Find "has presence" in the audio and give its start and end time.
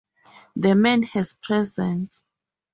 1.03-2.23